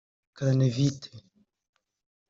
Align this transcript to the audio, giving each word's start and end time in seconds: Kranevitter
Kranevitter 0.37 1.11